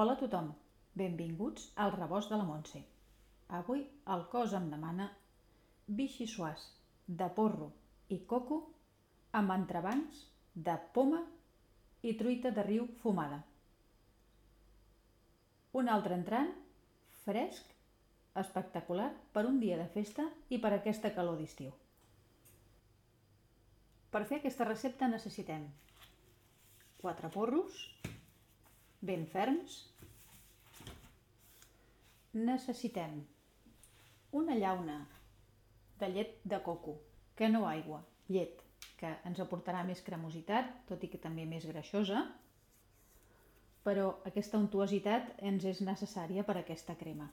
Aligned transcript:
Hola 0.00 0.14
a 0.16 0.16
tothom, 0.16 0.46
benvinguts 0.96 1.64
al 1.84 1.90
rebost 1.92 2.30
de 2.32 2.36
la 2.40 2.44
Montse. 2.48 2.78
Avui 3.56 3.82
el 4.14 4.22
cos 4.32 4.54
em 4.56 4.70
demana 4.72 5.08
bixissuàs 5.98 6.62
de 7.18 7.26
porro 7.38 7.66
i 8.16 8.16
coco 8.30 8.56
amb 9.40 9.52
entrebancs 9.52 10.22
de 10.68 10.78
poma 10.94 11.20
i 12.00 12.14
truita 12.22 12.48
de 12.58 12.64
riu 12.64 12.86
fumada. 13.02 13.42
Un 15.82 15.92
altre 15.96 16.16
entrant, 16.16 16.48
fresc, 17.26 17.68
espectacular 18.44 19.10
per 19.36 19.44
un 19.50 19.60
dia 19.60 19.76
de 19.82 19.88
festa 19.98 20.24
i 20.48 20.62
per 20.64 20.72
aquesta 20.78 21.12
calor 21.18 21.36
d'estiu. 21.42 21.76
Per 24.08 24.24
fer 24.32 24.40
aquesta 24.40 24.70
recepta 24.72 25.12
necessitem 25.12 25.68
4 27.04 27.34
porros, 27.36 27.84
ben 29.00 29.26
ferms. 29.26 29.89
Necessitem 32.32 33.24
una 34.30 34.54
llauna 34.54 35.00
de 35.98 36.08
llet 36.12 36.36
de 36.44 36.60
coco, 36.62 37.00
que 37.34 37.48
no 37.48 37.64
aigua, 37.66 38.04
llet, 38.28 38.60
que 39.00 39.10
ens 39.26 39.40
aportarà 39.42 39.80
més 39.82 40.02
cremositat, 40.06 40.68
tot 40.86 41.02
i 41.02 41.10
que 41.10 41.18
també 41.18 41.42
més 41.50 41.66
greixosa, 41.66 42.22
però 43.82 44.06
aquesta 44.30 44.60
untuositat 44.62 45.42
ens 45.50 45.66
és 45.66 45.82
necessària 45.82 46.44
per 46.46 46.54
a 46.54 46.62
aquesta 46.62 46.94
crema. 47.00 47.26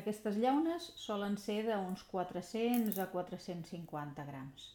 Aquestes 0.00 0.40
llaunes 0.40 0.88
solen 0.96 1.36
ser 1.36 1.60
d'uns 1.68 2.06
400 2.08 3.04
a 3.04 3.10
450 3.12 4.28
grams. 4.32 4.70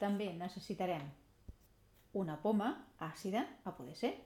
També 0.00 0.32
necessitarem 0.32 1.04
una 2.16 2.40
poma 2.40 2.72
àcida, 3.04 3.44
a 3.68 3.76
poder 3.76 4.00
ser, 4.00 4.16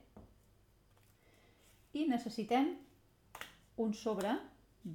i 1.97 2.05
necessitem 2.11 2.75
un 3.83 3.95
sobre 3.95 4.33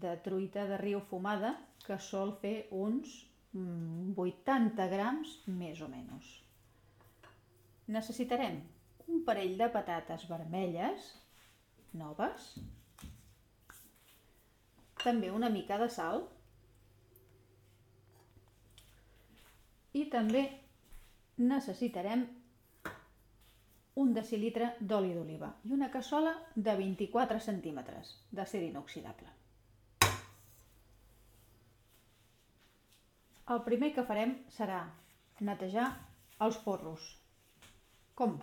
de 0.04 0.16
truita 0.26 0.66
de 0.70 0.78
riu 0.82 1.02
fumada 1.10 1.56
que 1.86 1.98
sol 2.00 2.36
fer 2.42 2.56
uns 2.72 3.14
80 3.54 4.16
mm, 4.16 4.90
grams 4.94 5.34
més 5.62 5.82
o 5.84 5.90
menys. 5.92 6.30
Necessitarem 7.92 8.62
un 9.12 9.26
parell 9.28 9.58
de 9.60 9.68
patates 9.74 10.28
vermelles 10.30 11.10
noves, 12.00 12.54
també 15.04 15.32
una 15.34 15.50
mica 15.50 15.80
de 15.82 15.90
sal 15.92 16.24
i 19.98 20.06
també 20.14 20.46
necessitarem 21.42 22.28
un 24.02 24.14
decilitre 24.18 24.72
d'oli 24.80 25.14
d'oliva 25.16 25.52
i 25.68 25.74
una 25.78 25.92
cassola 25.94 26.34
de 26.56 26.76
24 26.80 27.40
centímetres 27.48 28.16
d'acer 28.32 28.64
inoxidable. 28.68 29.30
El 33.52 33.64
primer 33.68 33.92
que 33.96 34.06
farem 34.08 34.38
serà 34.58 34.84
netejar 35.48 35.88
els 36.46 36.60
porros. 36.66 37.08
Com? 38.16 38.38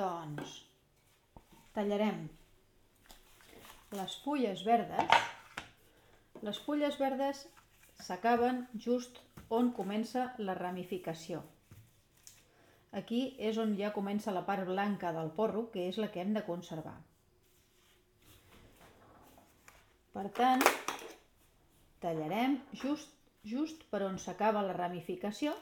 Doncs 0.00 0.56
tallarem 1.76 2.24
les 3.98 4.16
fulles 4.24 4.64
verdes. 4.66 5.14
Les 6.48 6.58
fulles 6.64 6.98
verdes 7.00 7.44
s'acaben 8.08 8.64
just 8.88 9.22
on 9.60 9.70
comença 9.78 10.26
la 10.38 10.58
ramificació. 10.58 11.44
Aquí 12.96 13.36
és 13.38 13.58
on 13.60 13.74
ja 13.76 13.92
comença 13.92 14.32
la 14.32 14.46
part 14.48 14.64
blanca 14.64 15.12
del 15.12 15.30
porro, 15.36 15.66
que 15.72 15.88
és 15.88 15.98
la 16.00 16.08
que 16.12 16.22
hem 16.22 16.32
de 16.32 16.44
conservar. 16.46 16.96
Per 20.14 20.24
tant, 20.38 20.64
tallarem 22.00 22.56
just, 22.72 23.12
just 23.44 23.84
per 23.92 24.00
on 24.06 24.16
s'acaba 24.18 24.64
la 24.64 24.74
ramificació 24.78 25.52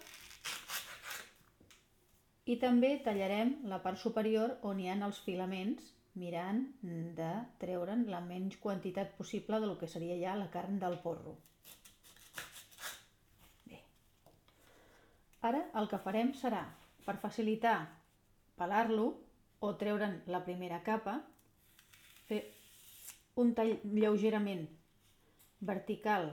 i 2.46 2.56
també 2.62 2.92
tallarem 3.02 3.56
la 3.66 3.82
part 3.82 3.98
superior 3.98 4.54
on 4.70 4.78
hi 4.80 4.88
ha 4.88 4.96
els 5.08 5.18
filaments 5.26 5.90
mirant 6.16 6.62
de 7.18 7.32
treure'n 7.60 8.06
la 8.08 8.22
menys 8.24 8.56
quantitat 8.62 9.12
possible 9.18 9.60
del 9.60 9.74
que 9.80 9.90
seria 9.90 10.16
ja 10.22 10.38
la 10.38 10.48
carn 10.54 10.78
del 10.78 10.96
porro. 11.02 11.34
Bé. 13.66 13.82
Ara 15.50 15.66
el 15.82 15.90
que 15.90 16.00
farem 16.06 16.32
serà 16.38 16.64
per 17.06 17.16
facilitar 17.22 17.78
pelar-lo 18.58 19.06
o 19.62 19.72
treure'n 19.80 20.18
la 20.32 20.42
primera 20.44 20.82
capa, 20.84 21.20
fer 22.26 22.42
un 23.40 23.52
tall 23.54 23.76
lleugerament 23.84 24.66
vertical 25.60 26.32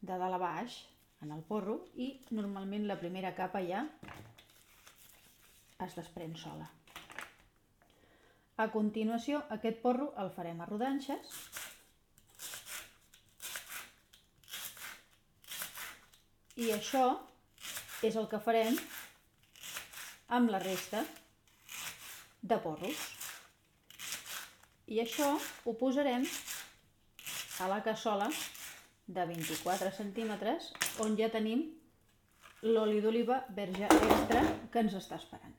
de 0.00 0.18
dalt 0.18 0.38
a 0.38 0.40
baix 0.40 0.78
en 1.22 1.32
el 1.34 1.42
porro 1.46 1.78
i 1.94 2.12
normalment 2.34 2.86
la 2.88 2.98
primera 3.00 3.34
capa 3.34 3.62
ja 3.66 3.84
es 5.82 5.98
desprèn 5.98 6.36
sola. 6.38 6.68
A 8.62 8.68
continuació, 8.70 9.42
aquest 9.50 9.80
porro 9.82 10.12
el 10.22 10.30
farem 10.34 10.60
a 10.60 10.68
rodanxes 10.68 11.36
i 16.62 16.68
això 16.74 17.06
és 18.06 18.18
el 18.18 18.28
que 18.30 18.42
farem 18.44 18.76
amb 20.32 20.48
la 20.52 20.58
resta 20.62 21.02
de 22.40 22.56
porros. 22.64 23.00
I 24.88 25.00
això 25.02 25.28
ho 25.36 25.74
posarem 25.80 26.24
a 27.60 27.68
la 27.70 27.82
cassola 27.84 28.28
de 29.06 29.26
24 29.28 29.92
centímetres 29.96 30.70
on 31.04 31.18
ja 31.20 31.28
tenim 31.34 31.66
l'oli 32.62 33.02
d'oliva 33.04 33.42
verge 33.58 33.88
extra 33.90 34.42
que 34.72 34.84
ens 34.84 34.96
està 34.98 35.18
esperant. 35.20 35.58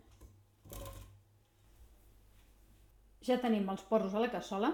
Ja 3.23 3.37
tenim 3.43 3.69
els 3.71 3.83
porros 3.87 4.15
a 4.15 4.23
la 4.23 4.31
cassola 4.31 4.73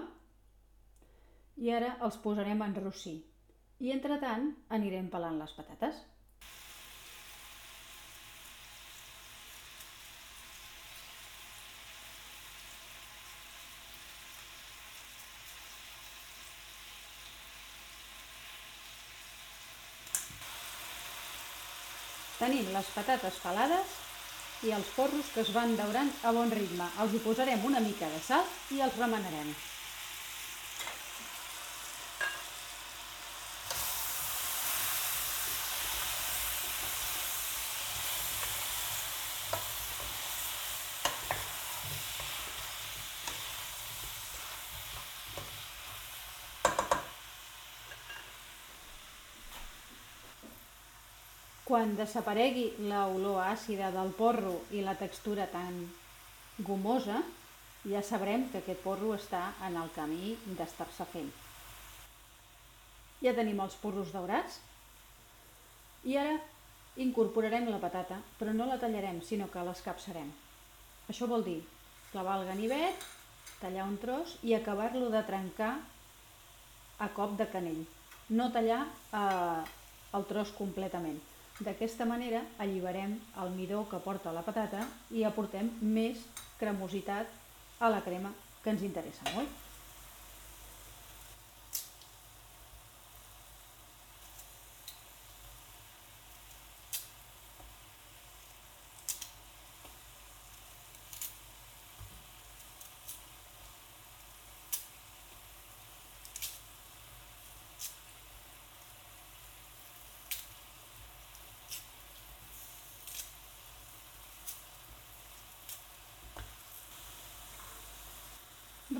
i 1.60 1.70
ara 1.76 1.96
els 2.06 2.16
posarem 2.24 2.64
en 2.64 2.78
rossí. 2.80 3.18
I 3.80 3.92
entretant 3.92 4.48
anirem 4.76 5.12
pelant 5.12 5.38
les 5.40 5.52
patates. 5.56 6.00
Tenim 22.40 22.70
les 22.72 22.86
patates 22.94 23.34
pelades 23.42 23.96
i 24.64 24.70
els 24.72 24.92
porros 24.96 25.28
que 25.34 25.42
es 25.44 25.50
van 25.52 25.74
daurant 25.76 26.08
a 26.24 26.32
bon 26.32 26.48
ritme. 26.52 26.86
Els 27.04 27.12
hi 27.12 27.20
posarem 27.24 27.66
una 27.68 27.82
mica 27.84 28.08
de 28.08 28.20
sal 28.24 28.48
i 28.76 28.80
els 28.80 28.96
remenarem. 28.96 29.52
Quan 51.70 51.92
desaparegui 51.94 52.64
l'olor 52.90 53.44
àcida 53.46 53.92
del 53.94 54.08
porro 54.18 54.56
i 54.74 54.80
la 54.82 54.96
textura 54.98 55.44
tan 55.52 55.76
gomosa, 56.66 57.20
ja 57.86 58.02
sabrem 58.02 58.48
que 58.50 58.58
aquest 58.58 58.82
porro 58.82 59.12
està 59.14 59.44
en 59.68 59.76
el 59.78 59.92
camí 59.94 60.32
d'estar-se 60.58 61.06
fent. 61.12 61.30
Ja 63.22 63.36
tenim 63.38 63.62
els 63.62 63.78
porros 63.78 64.10
daurats 64.10 64.58
i 66.10 66.18
ara 66.18 66.34
incorporarem 67.06 67.70
la 67.70 67.78
patata, 67.78 68.18
però 68.42 68.50
no 68.50 68.66
la 68.66 68.82
tallarem, 68.82 69.22
sinó 69.22 69.46
que 69.54 69.62
l'escapçarem. 69.62 70.26
Això 71.06 71.30
vol 71.30 71.46
dir 71.46 71.60
clavar 72.10 72.40
el 72.40 72.50
ganivet, 72.50 73.10
tallar 73.62 73.86
un 73.86 73.94
tros 74.02 74.40
i 74.42 74.58
acabar-lo 74.58 75.14
de 75.14 75.22
trencar 75.22 75.76
a 76.98 77.12
cop 77.14 77.38
de 77.38 77.46
canell. 77.54 77.84
No 78.34 78.50
tallar 78.50 78.88
eh, 79.14 79.60
el 80.18 80.32
tros 80.34 80.50
completament. 80.58 81.29
D'aquesta 81.60 82.06
manera 82.08 82.40
alliberem 82.58 83.18
el 83.42 83.50
midó 83.52 83.82
que 83.90 83.98
porta 84.00 84.32
la 84.32 84.44
patata 84.46 84.86
i 85.12 85.26
aportem 85.28 85.68
més 85.82 86.22
cremositat 86.60 87.28
a 87.80 87.90
la 87.92 88.00
crema 88.06 88.32
que 88.62 88.72
ens 88.72 88.84
interessa 88.86 89.34
molt. 89.34 89.69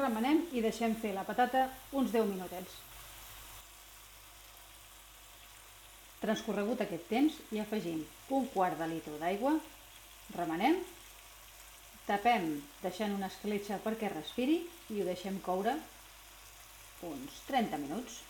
Remenem 0.01 0.47
i 0.57 0.63
deixem 0.65 0.95
fer 1.03 1.13
la 1.17 1.27
patata 1.29 1.67
uns 1.93 2.13
10 2.15 2.29
minutets. 2.33 2.79
Transcorregut 6.21 6.83
aquest 6.85 7.07
temps 7.09 7.37
hi 7.53 7.61
afegim 7.63 8.03
un 8.37 8.49
quart 8.55 8.77
de 8.81 8.89
litre 8.91 9.17
d'aigua, 9.21 9.55
remenem, 10.37 10.81
tapem 12.09 12.51
deixant 12.83 13.15
una 13.17 13.31
escletxa 13.33 13.81
perquè 13.85 14.11
respiri 14.13 14.59
i 14.91 15.01
ho 15.01 15.07
deixem 15.09 15.39
coure 15.47 15.77
uns 17.09 17.41
30 17.49 17.81
minuts. 17.85 18.21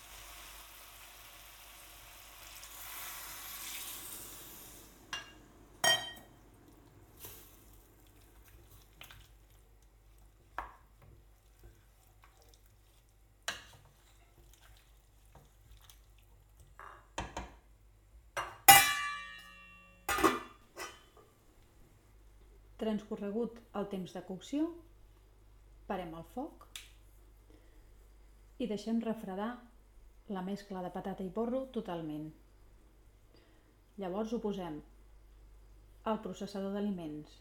Transcorregut 22.81 23.59
el 23.77 23.87
temps 23.93 24.13
de 24.17 24.21
cocció, 24.25 24.67
parem 25.89 26.15
el 26.17 26.23
foc 26.35 26.63
i 28.65 28.69
deixem 28.71 29.03
refredar 29.05 29.49
la 30.37 30.45
mescla 30.47 30.81
de 30.87 30.93
patata 30.95 31.27
i 31.27 31.33
porro 31.35 31.61
totalment. 31.75 32.31
Llavors 34.01 34.33
ho 34.33 34.41
posem 34.47 34.79
al 36.13 36.23
processador 36.25 36.73
d'aliments 36.79 37.37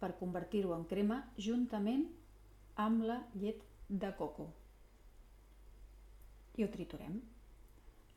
per 0.00 0.14
convertir-ho 0.22 0.72
en 0.78 0.88
crema 0.94 1.20
juntament 1.48 2.08
amb 2.86 3.04
la 3.12 3.18
llet 3.36 3.60
de 4.06 4.14
coco. 4.22 4.48
I 6.56 6.64
ho 6.64 6.72
triturem. 6.72 7.20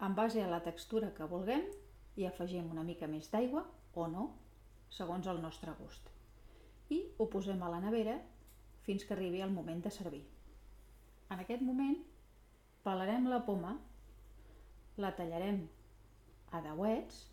En 0.07 0.15
base 0.15 0.39
a 0.39 0.47
la 0.55 0.63
textura 0.63 1.11
que 1.19 1.27
vulguem, 1.35 1.67
hi 2.15 2.31
afegim 2.31 2.71
una 2.71 2.87
mica 2.87 3.11
més 3.11 3.31
d'aigua 3.35 3.67
o 3.99 4.09
no, 4.17 4.27
segons 5.01 5.27
el 5.27 5.43
nostre 5.43 5.75
gust 5.83 6.13
i 6.89 6.99
ho 7.17 7.27
posem 7.31 7.61
a 7.63 7.69
la 7.71 7.79
nevera 7.83 8.17
fins 8.83 9.05
que 9.05 9.15
arribi 9.15 9.41
el 9.41 9.53
moment 9.55 9.81
de 9.83 9.91
servir. 9.91 10.23
En 11.31 11.39
aquest 11.39 11.63
moment 11.63 11.95
pelarem 12.83 13.29
la 13.31 13.39
poma, 13.45 13.77
la 14.97 15.13
tallarem 15.15 15.63
a 16.51 16.61
deuets, 16.61 17.23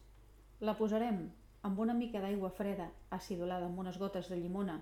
la 0.60 0.76
posarem 0.78 1.24
amb 1.66 1.80
una 1.84 1.94
mica 1.94 2.22
d'aigua 2.22 2.52
freda 2.56 2.86
acidulada 3.16 3.66
amb 3.66 3.78
unes 3.82 3.98
gotes 4.00 4.30
de 4.30 4.38
llimona 4.40 4.78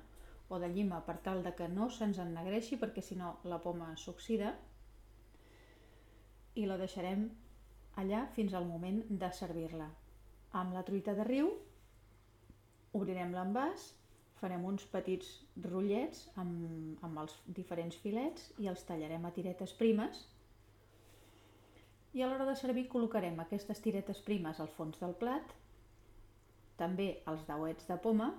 o 0.48 0.58
de 0.62 0.68
llima 0.72 1.00
per 1.06 1.18
tal 1.24 1.42
de 1.42 1.52
que 1.56 1.68
no 1.68 1.88
se'ns 1.90 2.20
ennegreixi 2.22 2.78
perquè 2.80 3.02
si 3.04 3.16
no 3.18 3.36
la 3.44 3.58
poma 3.64 3.90
s'oxida 3.96 4.54
i 6.54 6.66
la 6.66 6.78
deixarem 6.80 7.26
allà 8.02 8.26
fins 8.36 8.54
al 8.54 8.66
moment 8.68 9.02
de 9.08 9.30
servir-la. 9.32 9.88
Amb 10.60 10.74
la 10.74 10.84
truita 10.86 11.14
de 11.18 11.26
riu 11.26 11.50
obrirem 12.98 13.34
l'envàs 13.34 13.90
farem 14.40 14.64
uns 14.64 14.84
petits 14.92 15.28
rotllets 15.64 16.26
amb, 16.40 16.98
amb 17.06 17.22
els 17.24 17.36
diferents 17.58 17.96
filets 18.02 18.50
i 18.62 18.68
els 18.70 18.84
tallarem 18.88 19.24
a 19.26 19.32
tiretes 19.34 19.74
primes 19.78 20.24
i 22.16 22.22
a 22.22 22.28
l'hora 22.28 22.46
de 22.48 22.56
servir 22.56 22.86
col·locarem 22.92 23.36
aquestes 23.42 23.82
tiretes 23.84 24.20
primes 24.26 24.60
al 24.62 24.70
fons 24.76 24.98
del 25.02 25.14
plat, 25.20 25.52
també 26.80 27.08
els 27.32 27.44
dauets 27.50 27.86
de 27.90 27.98
poma 28.06 28.30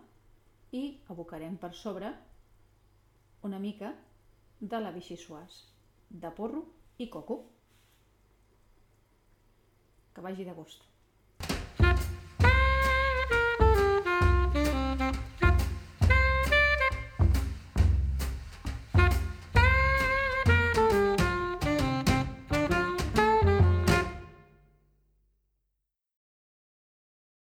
i 0.76 0.84
abocarem 1.14 1.58
per 1.62 1.72
sobre 1.78 2.12
una 3.50 3.60
mica 3.60 3.94
de 4.60 4.82
la 4.84 4.92
vichyssoise, 4.96 5.64
de 6.10 6.32
porro 6.36 6.66
i 6.98 7.08
coco. 7.10 7.40
Que 10.14 10.26
vagi 10.26 10.48
de 10.48 10.56
gust. 10.58 10.89